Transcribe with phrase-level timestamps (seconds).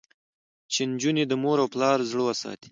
[0.71, 2.69] چې نجونې د مور او پلار زړه وساتي.